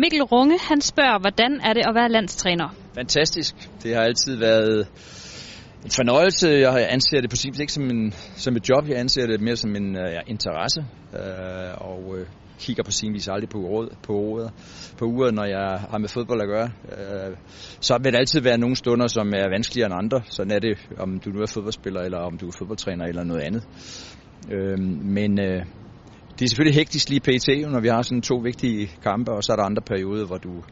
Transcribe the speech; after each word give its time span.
Mikkel 0.00 0.22
Runge, 0.22 0.58
han 0.68 0.80
spørger, 0.80 1.18
hvordan 1.20 1.60
er 1.64 1.72
det 1.72 1.82
at 1.88 1.94
være 1.94 2.08
landstræner? 2.08 2.68
Fantastisk. 2.94 3.54
Det 3.82 3.94
har 3.94 4.02
altid 4.02 4.36
været 4.36 4.88
en 5.84 5.90
fornøjelse. 5.90 6.48
Jeg 6.48 6.86
anser 6.90 7.20
det 7.20 7.30
på 7.30 7.36
sin 7.36 7.54
ikke 7.60 7.72
som, 7.72 7.90
en, 7.90 8.12
som 8.36 8.56
et 8.56 8.68
job. 8.68 8.88
Jeg 8.88 8.98
anser 8.98 9.26
det 9.26 9.40
mere 9.40 9.56
som 9.56 9.76
en 9.76 9.96
uh, 9.96 10.02
interesse. 10.26 10.80
Uh, 11.12 11.88
og 11.88 12.08
uh, 12.08 12.18
kigger 12.58 12.82
på 12.82 12.90
sin 12.90 13.12
vis 13.14 13.28
aldrig 13.28 13.48
på, 13.48 13.58
uret, 13.58 13.88
på, 14.02 14.12
uret, 14.12 14.50
på 14.98 15.04
uret, 15.04 15.34
når 15.34 15.44
jeg 15.44 15.80
har 15.90 15.98
med 15.98 16.08
fodbold 16.08 16.40
at 16.42 16.48
gøre. 16.48 16.70
Uh, 16.84 17.36
så 17.80 17.98
vil 18.02 18.12
det 18.12 18.18
altid 18.18 18.40
være 18.40 18.58
nogle 18.58 18.76
stunder, 18.76 19.06
som 19.06 19.32
er 19.34 19.50
vanskeligere 19.50 19.86
end 19.86 19.98
andre. 20.02 20.20
Sådan 20.24 20.52
er 20.52 20.58
det, 20.58 20.78
om 20.98 21.18
du 21.18 21.30
nu 21.30 21.40
er 21.40 21.46
fodboldspiller, 21.46 22.00
eller 22.00 22.18
om 22.18 22.38
du 22.38 22.46
er 22.46 22.52
fodboldtræner, 22.58 23.04
eller 23.04 23.24
noget 23.24 23.42
andet. 23.42 23.62
Uh, 24.44 24.80
men 25.16 25.38
uh, 25.40 25.62
det 26.40 26.46
er 26.46 26.48
selvfølgelig 26.48 26.74
hektisk 26.74 27.08
lige 27.08 27.20
pt, 27.20 27.70
når 27.70 27.80
vi 27.80 27.88
har 27.88 28.02
sådan 28.02 28.22
to 28.22 28.36
vigtige 28.36 28.90
kampe, 29.02 29.32
og 29.32 29.44
så 29.44 29.52
er 29.52 29.56
der 29.56 29.62
andre 29.62 29.82
perioder, 29.82 30.26
hvor 30.26 30.36
du 30.36 30.62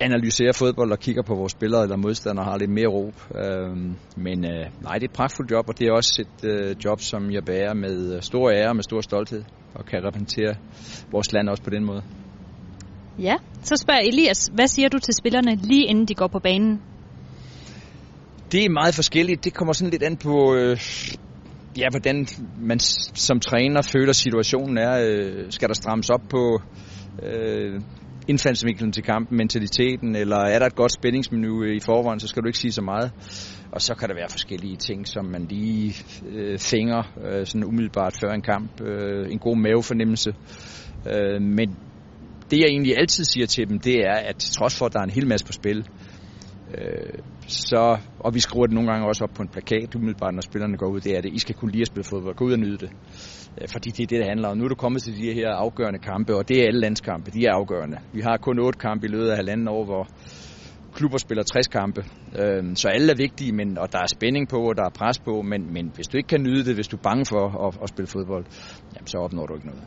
analyserer 0.00 0.52
fodbold 0.52 0.92
og 0.92 0.98
kigger 0.98 1.22
på 1.22 1.34
vores 1.34 1.52
spillere 1.52 1.82
eller 1.82 1.96
modstandere 1.96 2.44
har 2.44 2.58
lidt 2.58 2.70
mere 2.70 2.86
ro. 2.86 3.12
Øhm, 3.44 3.96
men 4.16 4.44
øh, 4.44 4.66
nej, 4.82 4.94
det 4.94 5.02
er 5.02 5.10
et 5.10 5.16
pragtfuldt 5.16 5.50
job, 5.50 5.68
og 5.68 5.78
det 5.78 5.86
er 5.86 5.92
også 5.92 6.22
et 6.22 6.48
øh, 6.50 6.76
job, 6.84 7.00
som 7.00 7.30
jeg 7.30 7.44
bærer 7.44 7.74
med 7.74 8.14
øh, 8.14 8.22
stor 8.22 8.50
ære 8.50 8.68
og 8.68 8.76
med 8.76 8.82
stor 8.82 9.00
stolthed, 9.00 9.42
og 9.74 9.84
kan 9.84 10.04
repræsentere 10.04 10.54
vores 11.12 11.32
land 11.32 11.48
også 11.48 11.62
på 11.62 11.70
den 11.70 11.84
måde. 11.84 12.02
Ja, 13.18 13.36
så 13.62 13.76
spørger 13.76 14.00
Elias, 14.00 14.50
hvad 14.54 14.66
siger 14.66 14.88
du 14.88 14.98
til 14.98 15.14
spillerne 15.14 15.54
lige 15.54 15.86
inden 15.86 16.06
de 16.06 16.14
går 16.14 16.26
på 16.26 16.38
banen? 16.38 16.82
Det 18.52 18.64
er 18.64 18.70
meget 18.70 18.94
forskelligt. 18.94 19.44
Det 19.44 19.54
kommer 19.54 19.72
sådan 19.72 19.90
lidt 19.90 20.02
an 20.02 20.16
på, 20.16 20.54
øh, 20.54 20.76
ja, 21.78 21.88
hvordan 21.90 22.26
man 22.60 22.78
som 23.14 23.40
træner 23.40 23.82
føler 23.82 24.12
situationen 24.12 24.78
er. 24.78 25.06
Øh, 25.08 25.52
skal 25.52 25.68
der 25.68 25.74
strammes 25.74 26.10
op 26.10 26.22
på 26.30 26.60
øh, 27.22 27.80
indfaldsvinklen 28.28 28.92
til 28.92 29.02
kampen, 29.02 29.36
mentaliteten, 29.36 30.16
eller 30.16 30.36
er 30.36 30.58
der 30.58 30.66
et 30.66 30.74
godt 30.74 30.92
spændingsmenu 30.92 31.64
i 31.64 31.80
forvejen, 31.80 32.20
så 32.20 32.28
skal 32.28 32.42
du 32.42 32.46
ikke 32.46 32.58
sige 32.58 32.72
så 32.72 32.82
meget. 32.82 33.12
Og 33.72 33.82
så 33.82 33.94
kan 33.94 34.08
der 34.08 34.14
være 34.14 34.28
forskellige 34.30 34.76
ting, 34.76 35.08
som 35.08 35.24
man 35.24 35.46
lige 35.50 35.94
øh, 36.28 36.58
finger 36.58 37.02
øh, 37.24 37.46
sådan 37.46 37.64
umiddelbart 37.64 38.16
før 38.20 38.30
en 38.32 38.42
kamp. 38.42 38.80
Øh, 38.80 39.32
en 39.32 39.38
god 39.38 39.56
mavefornemmelse. 39.56 40.34
Øh, 41.06 41.42
men 41.42 41.76
det 42.50 42.58
jeg 42.58 42.66
egentlig 42.68 42.98
altid 42.98 43.24
siger 43.24 43.46
til 43.46 43.68
dem, 43.68 43.78
det 43.78 43.94
er, 43.94 44.14
at 44.14 44.36
trods 44.36 44.78
for, 44.78 44.86
at 44.86 44.92
der 44.92 44.98
er 44.98 45.04
en 45.04 45.10
hel 45.10 45.26
masse 45.26 45.46
på 45.46 45.52
spil, 45.52 45.86
øh, 46.78 47.18
så, 47.46 47.98
og 48.18 48.34
vi 48.34 48.40
skriver 48.40 48.66
det 48.66 48.74
nogle 48.74 48.90
gange 48.90 49.06
også 49.06 49.24
op 49.24 49.30
på 49.34 49.42
en 49.42 49.48
plakat 49.48 49.94
umiddelbart, 49.94 50.34
når 50.34 50.40
spillerne 50.40 50.76
går 50.76 50.86
ud, 50.86 51.00
det 51.00 51.16
er 51.16 51.20
det, 51.20 51.32
I 51.32 51.38
skal 51.38 51.54
kunne 51.54 51.72
lide 51.72 51.80
at 51.82 51.86
spille 51.86 52.04
fodbold, 52.04 52.34
gå 52.36 52.44
ud 52.44 52.52
og 52.52 52.58
nyde 52.58 52.78
det. 52.78 52.90
Øh, 53.60 53.68
fordi 53.68 53.90
det 53.90 54.02
er 54.02 54.06
det, 54.06 54.18
det 54.18 54.26
handler 54.26 54.48
om. 54.48 54.56
Nu 54.56 54.64
er 54.64 54.68
du 54.68 54.74
kommet 54.74 55.02
til 55.02 55.16
de 55.16 55.32
her 55.34 55.50
afgørende 55.50 55.98
kampe, 55.98 56.36
og 56.36 56.48
det 56.48 56.56
er 56.60 56.66
alle 56.66 56.80
landskampe, 56.80 57.30
de 57.30 57.46
er 57.46 57.52
afgørende. 57.52 57.98
Vi 58.12 58.20
har 58.20 58.36
kun 58.36 58.58
otte 58.58 58.78
kampe 58.78 59.06
i 59.06 59.10
løbet 59.10 59.28
af 59.28 59.36
halvanden 59.36 59.68
år, 59.68 59.84
hvor 59.84 60.08
klubber 60.94 61.18
spiller 61.18 61.42
60 61.42 61.66
kampe. 61.66 62.04
Øh, 62.40 62.62
så 62.74 62.88
alle 62.88 63.12
er 63.12 63.16
vigtige, 63.16 63.52
men, 63.52 63.78
og 63.78 63.92
der 63.92 63.98
er 63.98 64.06
spænding 64.06 64.48
på, 64.48 64.58
og 64.68 64.76
der 64.76 64.84
er 64.84 64.90
pres 64.90 65.18
på, 65.18 65.42
men, 65.42 65.72
men 65.72 65.92
hvis 65.94 66.08
du 66.08 66.16
ikke 66.16 66.28
kan 66.28 66.42
nyde 66.42 66.64
det, 66.64 66.74
hvis 66.74 66.88
du 66.88 66.96
er 66.96 67.00
bange 67.02 67.24
for 67.26 67.66
at, 67.66 67.78
at 67.82 67.88
spille 67.88 68.08
fodbold, 68.08 68.44
jamen, 68.94 69.06
så 69.06 69.18
opnår 69.18 69.46
du 69.46 69.54
ikke 69.54 69.66
noget. 69.66 69.82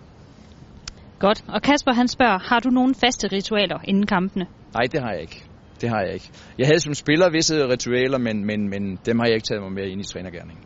Godt. 1.19 1.43
Og 1.47 1.61
Kasper 1.61 1.93
han 1.93 2.07
spørger, 2.07 2.39
har 2.49 2.59
du 2.59 2.69
nogle 2.69 2.95
faste 2.95 3.27
ritualer 3.27 3.79
inden 3.83 4.05
kampene? 4.05 4.45
Nej, 4.73 4.83
det 4.91 4.99
har 5.01 5.11
jeg 5.11 5.21
ikke. 5.21 5.54
Det 5.81 5.89
har 5.89 6.01
jeg 6.01 6.13
ikke. 6.13 6.29
Jeg 6.57 6.67
havde 6.67 6.79
som 6.79 6.93
spiller 6.93 7.29
visse 7.29 7.67
ritualer, 7.67 8.17
men, 8.17 8.45
men, 8.45 8.69
men 8.69 8.99
dem 9.05 9.19
har 9.19 9.25
jeg 9.25 9.35
ikke 9.35 9.47
taget 9.47 9.61
mig 9.61 9.71
med 9.71 9.87
ind 9.91 10.01
i 10.01 10.03
trænergærningen. 10.03 10.63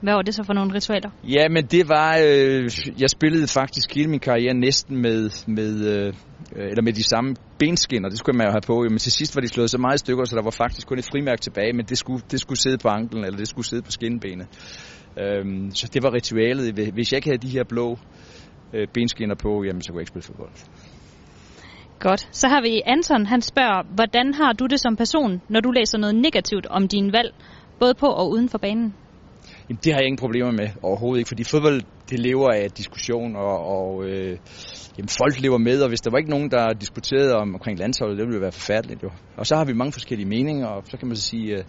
Hvad 0.00 0.14
var 0.14 0.22
det 0.22 0.34
så 0.34 0.42
for 0.42 0.52
nogle 0.52 0.74
ritualer? 0.74 1.10
Ja, 1.24 1.48
men 1.48 1.64
det 1.66 1.88
var, 1.88 2.18
øh, 2.24 2.70
jeg 3.00 3.10
spillede 3.10 3.46
faktisk 3.48 3.94
hele 3.94 4.10
min 4.10 4.20
karriere 4.20 4.54
næsten 4.54 5.02
med, 5.02 5.30
med, 5.46 5.72
øh, 5.86 6.12
eller 6.56 6.82
med 6.82 6.92
de 6.92 7.04
samme 7.04 7.34
benskinner, 7.58 8.08
det 8.08 8.18
skulle 8.18 8.36
man 8.36 8.46
jo 8.46 8.50
have 8.50 8.66
på, 8.66 8.82
men 8.90 8.98
til 8.98 9.12
sidst 9.12 9.36
var 9.36 9.40
de 9.40 9.48
slået 9.48 9.70
så 9.70 9.78
meget 9.78 9.94
i 9.94 9.98
stykker, 9.98 10.24
så 10.24 10.36
der 10.36 10.42
var 10.42 10.50
faktisk 10.50 10.86
kun 10.86 10.98
et 10.98 11.08
frimærke 11.12 11.40
tilbage, 11.40 11.72
men 11.72 11.86
det 11.86 11.98
skulle, 11.98 12.22
det 12.30 12.40
skulle 12.40 12.58
sidde 12.58 12.78
på 12.78 12.88
anklen, 12.88 13.24
eller 13.24 13.38
det 13.38 13.48
skulle 13.48 13.66
sidde 13.66 13.82
på 13.82 13.90
skinbenet. 13.90 14.46
Øhm, 15.20 15.70
så 15.70 15.90
det 15.94 16.02
var 16.02 16.14
ritualet. 16.14 16.92
Hvis 16.92 17.12
jeg 17.12 17.18
ikke 17.18 17.28
havde 17.28 17.46
de 17.46 17.48
her 17.48 17.64
blå 17.64 17.98
øh, 18.74 18.86
benskinner 18.94 19.34
på, 19.34 19.64
jamen, 19.66 19.82
så 19.82 19.92
kunne 19.92 19.98
jeg 19.98 20.02
ikke 20.02 20.08
spille 20.08 20.22
fodbold. 20.22 20.52
Godt. 22.00 22.28
Så 22.32 22.48
har 22.48 22.60
vi 22.60 22.82
Anton, 22.86 23.26
han 23.26 23.42
spørger, 23.42 23.82
hvordan 23.94 24.34
har 24.34 24.52
du 24.52 24.66
det 24.66 24.80
som 24.80 24.96
person, 24.96 25.42
når 25.48 25.60
du 25.60 25.70
læser 25.70 25.98
noget 25.98 26.14
negativt 26.14 26.66
om 26.66 26.88
din 26.88 27.12
valg, 27.12 27.34
både 27.80 27.94
på 27.94 28.06
og 28.06 28.30
uden 28.30 28.48
for 28.48 28.58
banen? 28.58 28.94
Jamen, 29.68 29.80
det 29.84 29.92
har 29.92 30.00
jeg 30.00 30.06
ingen 30.06 30.18
problemer 30.18 30.50
med 30.50 30.68
overhovedet 30.82 31.18
ikke, 31.18 31.28
fordi 31.28 31.44
fodbold 31.44 31.82
det 32.10 32.18
lever 32.18 32.50
af 32.50 32.70
diskussion, 32.70 33.36
og, 33.36 33.58
og 33.76 34.04
øh, 34.04 34.38
jamen, 34.98 35.08
folk 35.08 35.40
lever 35.40 35.58
med, 35.58 35.82
og 35.82 35.88
hvis 35.88 36.00
der 36.00 36.10
var 36.10 36.18
ikke 36.18 36.30
nogen, 36.30 36.50
der 36.50 36.72
diskuterede 36.72 37.34
om, 37.34 37.54
omkring 37.54 37.78
landsholdet, 37.78 38.18
det 38.18 38.26
ville 38.26 38.40
være 38.40 38.52
forfærdeligt. 38.52 39.02
Jo. 39.02 39.10
Og 39.36 39.46
så 39.46 39.56
har 39.56 39.64
vi 39.64 39.72
mange 39.72 39.92
forskellige 39.92 40.28
meninger, 40.28 40.66
og 40.66 40.82
så 40.90 40.96
kan 40.96 41.08
man 41.08 41.16
så 41.16 41.22
sige, 41.22 41.58
øh, 41.58 41.64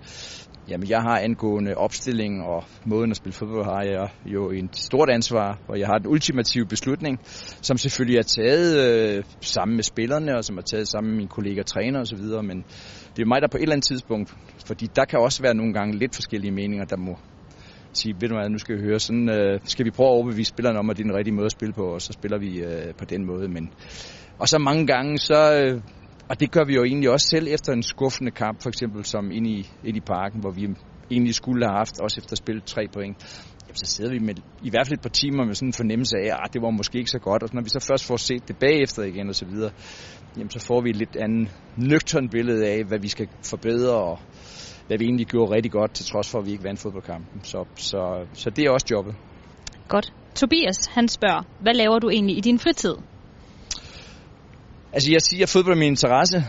jamen 0.69 0.89
jeg 0.89 1.01
har 1.01 1.19
angående 1.19 1.75
opstilling 1.75 2.43
og 2.43 2.63
måden 2.85 3.11
at 3.11 3.17
spille 3.17 3.33
fodbold, 3.33 3.65
har 3.65 3.83
jeg 3.83 4.09
jo 4.25 4.51
en 4.51 4.69
stort 4.73 5.09
ansvar, 5.09 5.59
og 5.67 5.79
jeg 5.79 5.87
har 5.87 5.97
den 5.97 6.07
ultimative 6.07 6.65
beslutning, 6.65 7.19
som 7.61 7.77
selvfølgelig 7.77 8.17
er 8.17 8.23
taget 8.23 8.69
øh, 8.85 9.23
sammen 9.41 9.75
med 9.75 9.83
spillerne, 9.83 10.37
og 10.37 10.43
som 10.43 10.57
er 10.57 10.61
taget 10.61 10.87
sammen 10.87 11.09
med 11.09 11.17
mine 11.17 11.29
kolleger, 11.29 11.63
træner 11.63 11.99
osv., 11.99 12.25
men 12.43 12.65
det 13.15 13.21
er 13.21 13.25
mig, 13.25 13.41
der 13.41 13.47
på 13.47 13.57
et 13.57 13.61
eller 13.61 13.75
andet 13.75 13.87
tidspunkt, 13.87 14.33
fordi 14.67 14.87
der 14.95 15.05
kan 15.05 15.19
også 15.19 15.41
være 15.41 15.55
nogle 15.55 15.73
gange 15.73 15.97
lidt 15.97 16.15
forskellige 16.15 16.51
meninger, 16.51 16.85
der 16.85 16.97
må 16.97 17.17
sige, 17.93 18.15
ved 18.19 18.29
du 18.29 18.35
hvad, 18.35 18.49
nu 18.49 18.57
skal 18.57 18.77
vi 18.77 18.81
høre, 18.81 18.99
sådan 18.99 19.29
øh, 19.29 19.59
skal 19.63 19.85
vi 19.85 19.91
prøve 19.91 20.09
at 20.09 20.13
overbevise 20.13 20.49
spillerne 20.49 20.79
om, 20.79 20.89
at 20.89 20.97
det 20.97 21.03
er 21.03 21.07
den 21.07 21.17
rigtige 21.17 21.35
måde 21.35 21.45
at 21.45 21.51
spille 21.51 21.73
på, 21.73 21.85
og 21.93 22.01
så 22.01 22.13
spiller 22.13 22.37
vi 22.37 22.59
øh, 22.59 22.93
på 22.97 23.05
den 23.05 23.25
måde. 23.25 23.47
Men, 23.47 23.69
og 24.39 24.47
så 24.47 24.57
mange 24.57 24.87
gange, 24.87 25.17
så, 25.17 25.53
øh, 25.61 25.81
og 26.29 26.39
det 26.39 26.51
gør 26.51 26.63
vi 26.65 26.73
jo 26.75 26.83
egentlig 26.83 27.09
også 27.09 27.27
selv 27.29 27.47
efter 27.49 27.73
en 27.73 27.83
skuffende 27.83 28.31
kamp, 28.31 28.61
for 28.61 28.69
eksempel 28.69 29.05
som 29.05 29.31
ind 29.31 29.47
i, 29.47 29.69
ind 29.83 29.97
i 29.97 30.01
parken, 30.01 30.39
hvor 30.39 30.51
vi 30.51 30.67
egentlig 31.11 31.35
skulle 31.35 31.65
have 31.65 31.77
haft, 31.77 31.99
også 31.99 32.19
efter 32.19 32.31
at 32.31 32.37
spille 32.37 32.61
tre 32.61 32.87
point, 32.93 33.17
jamen, 33.67 33.75
så 33.75 33.85
sidder 33.85 34.11
vi 34.11 34.19
med 34.19 34.35
i 34.61 34.69
hvert 34.69 34.87
fald 34.87 34.97
et 34.97 35.01
par 35.01 35.09
timer 35.09 35.45
med 35.45 35.55
sådan 35.55 35.69
en 35.69 35.73
fornemmelse 35.73 36.17
af, 36.17 36.25
at 36.25 36.33
ah, 36.33 36.47
det 36.53 36.61
var 36.61 36.69
måske 36.69 36.97
ikke 36.97 37.09
så 37.09 37.19
godt, 37.19 37.43
og 37.43 37.49
når 37.53 37.61
vi 37.61 37.69
så 37.69 37.79
først 37.79 38.05
får 38.05 38.17
set 38.17 38.47
det 38.47 38.57
bagefter 38.57 39.03
igen 39.03 39.29
og 39.29 39.35
så 39.35 39.45
videre, 39.45 39.71
jamen 40.37 40.49
så 40.49 40.59
får 40.59 40.81
vi 40.81 40.89
et 40.89 40.95
lidt 40.95 41.15
andet 41.15 41.51
nøgtern 41.77 42.29
billede 42.29 42.67
af, 42.67 42.83
hvad 42.83 42.99
vi 42.99 43.07
skal 43.07 43.27
forbedre, 43.43 43.95
og 43.95 44.19
hvad 44.87 44.97
vi 44.97 45.05
egentlig 45.05 45.27
gjorde 45.27 45.55
rigtig 45.55 45.71
godt, 45.71 45.91
til 45.93 46.05
trods 46.05 46.29
for, 46.29 46.39
at 46.39 46.45
vi 46.45 46.51
ikke 46.51 46.63
vandt 46.63 46.79
fodboldkampen. 46.79 47.43
Så, 47.43 47.65
så, 47.75 48.27
så 48.33 48.49
det 48.49 48.65
er 48.65 48.69
også 48.71 48.87
jobbet. 48.91 49.15
Godt. 49.87 50.13
Tobias, 50.35 50.85
han 50.85 51.07
spørger, 51.07 51.43
hvad 51.61 51.73
laver 51.73 51.99
du 51.99 52.09
egentlig 52.09 52.37
i 52.37 52.41
din 52.41 52.59
fritid? 52.59 52.95
Altså 54.93 55.11
jeg 55.11 55.21
siger, 55.21 55.43
at 55.43 55.49
fodbold 55.49 55.75
er 55.75 55.79
min 55.79 55.87
interesse, 55.87 56.43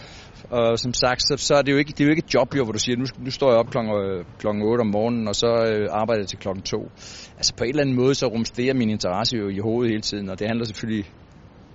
og 0.51 0.79
som 0.79 0.95
sagt, 0.95 1.23
så, 1.23 1.35
så 1.37 1.55
er 1.55 1.63
det 1.63 1.73
jo 1.73 1.77
ikke, 1.77 1.93
det 1.93 2.01
er 2.01 2.05
jo 2.05 2.11
ikke 2.11 2.23
et 2.27 2.35
job, 2.35 2.57
jo, 2.57 2.65
hvor 2.65 2.73
du 2.73 2.79
siger, 2.79 2.97
nu, 2.97 3.05
nu 3.19 3.31
står 3.31 3.51
jeg 3.51 3.59
op 3.59 3.71
klokken, 3.71 3.93
øh, 3.95 4.25
klokken 4.39 4.63
8 4.63 4.81
om 4.81 4.87
morgenen, 4.87 5.29
og 5.29 5.35
så 5.35 5.47
øh, 5.47 5.89
arbejder 5.91 6.23
jeg 6.23 6.29
til 6.29 6.39
klokken 6.39 6.63
2. 6.63 6.91
Altså 7.37 7.55
på 7.55 7.65
en 7.65 7.71
eller 7.71 7.83
anden 7.83 7.97
måde, 7.97 8.15
så 8.15 8.27
rumsterer 8.27 8.75
min 8.75 8.91
interesse 8.91 9.37
jo 9.37 9.49
i 9.49 9.59
hovedet 9.59 9.91
hele 9.91 10.03
tiden, 10.03 10.29
og 10.29 10.39
det 10.39 10.47
handler 10.47 10.65
selvfølgelig 10.65 11.05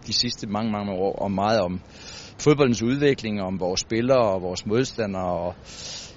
de 0.07 0.13
sidste 0.13 0.47
mange, 0.47 0.71
mange 0.71 0.91
år 0.91 1.15
om 1.15 1.31
meget 1.31 1.61
om 1.61 1.81
fodboldens 2.39 2.83
udvikling, 2.83 3.41
om 3.41 3.59
vores 3.59 3.79
spillere 3.79 4.33
og 4.33 4.41
vores 4.41 4.65
modstandere, 4.65 5.23
og 5.23 5.55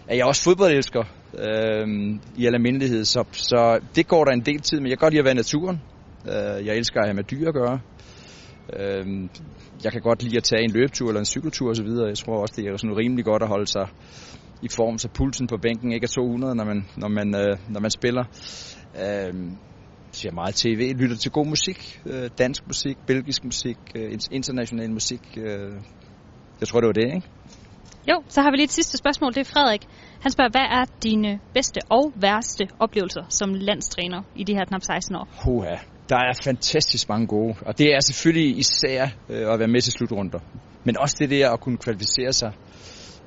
at 0.08 0.16
jeg 0.16 0.26
også 0.26 0.42
fodboldelsker 0.42 1.04
øh, 1.38 1.88
i 2.36 2.46
almindelighed, 2.46 3.04
så, 3.04 3.24
så 3.32 3.78
det 3.96 4.08
går 4.08 4.24
der 4.24 4.32
en 4.32 4.40
del 4.40 4.60
tid 4.60 4.80
med. 4.80 4.88
Jeg 4.90 4.98
kan 4.98 5.04
godt 5.04 5.12
lide 5.12 5.20
at 5.20 5.24
være 5.24 5.34
i 5.34 5.42
naturen. 5.44 5.80
Øh, 6.26 6.66
jeg 6.66 6.76
elsker 6.76 7.00
at 7.00 7.06
have 7.06 7.14
med 7.14 7.24
dyr 7.24 7.48
at 7.48 7.54
gøre. 7.54 7.80
Øh, 8.72 9.28
jeg 9.84 9.93
kan 9.93 10.00
godt 10.00 10.22
lide 10.22 10.37
at 10.37 10.44
tage 10.44 10.62
en 10.62 10.71
løbetur 10.71 11.09
eller 11.09 11.21
en 11.21 11.27
cykeltur 11.27 11.71
osv. 11.71 11.87
Jeg 11.87 12.19
tror 12.19 12.41
også, 12.41 12.54
det 12.56 12.66
er 12.66 12.77
sådan 12.77 12.97
rimelig 12.97 13.25
godt 13.25 13.43
at 13.43 13.49
holde 13.49 13.66
sig 13.66 13.88
i 14.62 14.69
form, 14.69 14.99
så 14.99 15.09
pulsen 15.09 15.47
på 15.47 15.56
bænken 15.56 15.93
ikke 15.93 16.04
er 16.04 16.09
200, 16.09 16.54
når 16.54 16.65
man, 16.65 16.87
når 16.97 17.09
man, 17.09 17.34
øh, 17.34 17.59
når 17.69 17.81
man 17.81 17.91
spiller. 17.91 18.25
Øh, 19.03 19.34
ser 20.12 20.32
meget 20.32 20.54
tv, 20.54 20.93
lytter 20.97 21.16
til 21.16 21.31
god 21.31 21.47
musik, 21.47 22.00
øh, 22.06 22.31
dansk 22.38 22.66
musik, 22.66 22.97
belgisk 23.06 23.44
musik, 23.44 23.77
øh, 23.94 24.19
international 24.31 24.91
musik. 24.91 25.21
Øh, 25.37 25.72
jeg 26.60 26.69
tror, 26.69 26.81
det 26.81 26.86
var 26.86 26.92
det, 26.92 27.15
ikke? 27.15 27.28
Jo, 28.10 28.22
så 28.28 28.42
har 28.42 28.51
vi 28.51 28.57
lige 28.57 28.65
et 28.65 28.71
sidste 28.71 28.98
spørgsmål. 28.98 29.34
Det 29.34 29.41
er 29.41 29.45
Frederik. 29.45 29.86
Han 30.21 30.30
spørger, 30.30 30.51
hvad 30.51 30.66
er 30.80 30.84
dine 31.03 31.41
bedste 31.54 31.80
og 31.91 32.12
værste 32.16 32.69
oplevelser 32.78 33.24
som 33.28 33.54
landstræner 33.54 34.22
i 34.34 34.45
de 34.45 34.54
her 34.54 34.65
knap 34.65 34.83
16 34.83 35.16
år? 35.16 35.28
Huha, 35.45 35.77
der 36.08 36.16
er 36.16 36.32
fantastisk 36.44 37.08
mange 37.08 37.26
gode. 37.26 37.54
Og 37.66 37.78
det 37.78 37.94
er 37.94 38.00
selvfølgelig 38.00 38.58
især 38.58 39.03
øh, 39.28 39.53
at 39.53 39.58
være 39.58 39.68
med 39.68 39.80
til 39.80 39.92
slutrunder. 39.92 40.38
Men 40.84 40.98
også 40.98 41.16
det 41.18 41.30
der 41.30 41.50
at 41.50 41.60
kunne 41.60 41.78
kvalificere 41.78 42.32
sig 42.32 42.53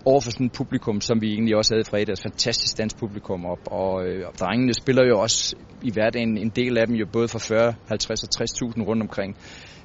over 0.06 0.22
for 0.22 0.32
sådan 0.32 0.46
et 0.46 0.52
publikum, 0.52 1.02
som 1.02 1.22
vi 1.22 1.34
egentlig 1.34 1.56
også 1.56 1.74
havde 1.74 1.82
i 1.82 1.90
fredags. 1.92 2.22
Fantastisk 2.22 2.78
dansk 2.78 2.98
publikum 2.98 3.46
op. 3.46 3.60
Og, 3.66 4.06
øh, 4.08 4.28
og 4.28 4.34
drengene 4.40 4.74
spiller 4.74 5.04
jo 5.08 5.20
også 5.20 5.56
i 5.82 5.92
hverdagen 5.92 6.38
en 6.38 6.50
del 6.50 6.78
af 6.78 6.88
dem 6.88 6.96
jo 6.96 7.06
både 7.14 7.28
for 7.28 7.40
40, 7.40 7.74
50 7.88 8.24
og 8.24 8.30
60.000 8.36 8.84
rundt 8.84 9.02
omkring. 9.02 9.38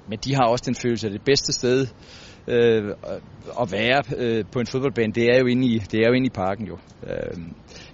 Men 0.08 0.18
de 0.24 0.34
har 0.34 0.44
også 0.44 0.64
den 0.66 0.74
følelse, 0.74 1.06
af 1.06 1.12
det 1.12 1.22
bedste 1.22 1.52
sted 1.52 1.86
øh, 2.48 2.94
at 3.60 3.72
være 3.72 4.02
øh, 4.16 4.44
på 4.52 4.60
en 4.60 4.66
fodboldbane, 4.66 5.12
det 5.12 5.24
er 5.24 5.38
jo 5.38 5.46
inde 5.46 5.66
i, 5.66 5.78
det 5.78 6.00
er 6.00 6.08
jo 6.08 6.12
inde 6.12 6.26
i 6.26 6.30
parken 6.34 6.66
jo. 6.66 6.78
Øh, 7.06 7.38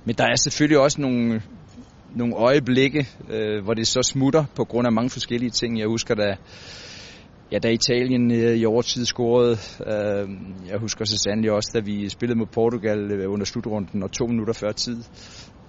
men 0.05 0.15
der 0.15 0.25
er 0.25 0.37
selvfølgelig 0.37 0.79
også 0.79 1.01
nogle, 1.01 1.43
nogle 2.17 2.35
øjeblikke, 2.35 3.09
øh, 3.31 3.65
hvor 3.65 3.75
det 3.75 3.87
så 3.87 4.03
smutter 4.03 4.45
på 4.57 4.65
grund 4.65 4.87
af 4.87 4.93
mange 4.93 5.11
forskellige 5.11 5.51
ting. 5.51 5.79
Jeg 5.79 5.89
husker 5.89 6.15
da 6.15 6.37
Ja, 7.53 7.59
da 7.59 7.69
Italien 7.69 8.31
øh, 8.31 8.57
i 8.57 8.65
overtid 8.65 9.05
scorede, 9.05 9.57
øh, 9.87 10.29
jeg 10.69 10.79
husker 10.79 11.05
så 11.05 11.19
sandelig 11.19 11.53
også, 11.53 11.71
da 11.75 11.81
vi 11.81 12.09
spillede 12.09 12.39
mod 12.39 12.47
Portugal 12.47 13.13
øh, 13.13 13.33
under 13.33 13.45
slutrunden, 13.45 14.03
og 14.03 14.13
to 14.13 14.27
minutter 14.27 14.55
før 14.55 14.73
tid, 14.73 15.03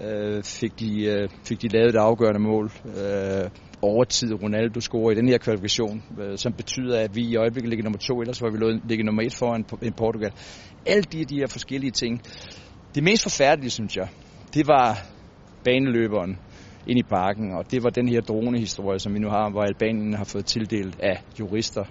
øh, 0.04 0.44
fik, 0.44 0.80
de, 0.80 1.06
øh, 1.06 1.30
fik 1.48 1.62
de 1.62 1.68
lavet 1.68 1.94
det 1.94 2.00
afgørende 2.00 2.40
mål. 2.40 2.72
Øh, 2.86 3.50
overtid 3.82 4.34
Ronaldo 4.44 4.80
scorer 4.80 5.12
i 5.12 5.16
den 5.16 5.28
her 5.28 5.38
kvalifikation, 5.38 6.04
øh, 6.22 6.38
som 6.38 6.54
betyder, 6.54 7.00
at 7.00 7.16
vi 7.16 7.22
i 7.22 7.36
øjeblikket 7.36 7.70
ligger 7.70 7.84
nummer 7.84 8.00
to, 8.00 8.22
ellers 8.22 8.42
var 8.42 8.50
vi 8.50 8.58
ligget 8.88 9.06
nummer 9.06 9.22
et 9.22 9.34
foran 9.34 9.66
en 9.82 9.94
Portugal. 9.94 10.32
Alle 10.86 11.04
de, 11.04 11.26
de 11.26 11.36
her 11.36 11.48
forskellige 11.48 11.92
ting. 11.92 12.22
Det 12.96 13.04
mest 13.04 13.24
forfærdelige, 13.24 13.70
synes 13.70 13.98
jeg, 13.98 14.08
det 14.54 14.68
var 14.68 15.06
baneløberen 15.64 16.38
ind 16.88 17.00
i 17.00 17.04
parken, 17.04 17.52
og 17.58 17.72
det 17.72 17.84
var 17.84 17.90
den 17.90 18.08
her 18.10 18.22
dronehistorie, 18.22 19.00
som 19.00 19.14
vi 19.14 19.20
nu 19.20 19.30
har, 19.30 19.50
hvor 19.50 19.62
Albanien 19.62 20.14
har 20.14 20.24
fået 20.24 20.46
tildelt 20.46 21.00
af 21.00 21.24
jurister. 21.40 21.84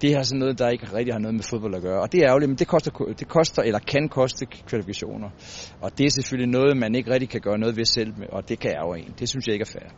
Det 0.00 0.12
er 0.12 0.22
sådan 0.22 0.38
noget, 0.38 0.58
der 0.58 0.68
ikke 0.68 0.86
rigtig 0.94 1.14
har 1.14 1.18
noget 1.18 1.34
med 1.34 1.44
fodbold 1.50 1.74
at 1.74 1.82
gøre, 1.82 2.00
og 2.00 2.12
det 2.12 2.20
er 2.20 2.28
ærgerligt, 2.28 2.48
men 2.48 2.56
det 2.56 2.68
koster, 2.68 2.90
det 3.18 3.28
koster 3.28 3.62
eller 3.62 3.78
kan 3.78 4.08
koste 4.08 4.46
kvalifikationer. 4.46 5.30
Og 5.80 5.98
det 5.98 6.06
er 6.06 6.10
selvfølgelig 6.10 6.50
noget, 6.50 6.76
man 6.76 6.94
ikke 6.94 7.10
rigtig 7.10 7.28
kan 7.28 7.40
gøre 7.40 7.58
noget 7.58 7.76
ved 7.76 7.84
selv, 7.84 8.12
og 8.32 8.48
det 8.48 8.58
kan 8.58 8.70
ærge 8.70 8.98
en. 8.98 9.14
Det 9.18 9.28
synes 9.28 9.46
jeg 9.46 9.52
ikke 9.52 9.66
er 9.68 9.80
fair. 9.80 9.90